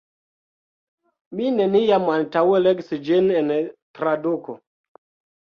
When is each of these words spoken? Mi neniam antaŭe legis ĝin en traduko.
Mi 1.39 1.51
neniam 1.57 2.09
antaŭe 2.15 2.63
legis 2.69 2.91
ĝin 3.11 3.29
en 3.43 3.53
traduko. 4.01 4.59